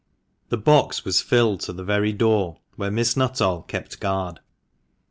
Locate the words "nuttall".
3.15-3.61